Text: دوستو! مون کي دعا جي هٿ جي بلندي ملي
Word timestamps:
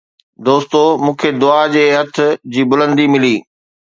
دوستو! 0.45 0.79
مون 1.03 1.13
کي 1.19 1.29
دعا 1.41 1.61
جي 1.73 1.83
هٿ 1.97 2.13
جي 2.53 2.61
بلندي 2.69 3.05
ملي 3.13 3.35